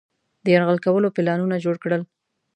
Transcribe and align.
د 0.43 0.45
یرغل 0.53 0.77
کولو 0.85 1.13
پلانونه 1.15 1.55
جوړ 1.63 1.75
کړل. 1.83 2.01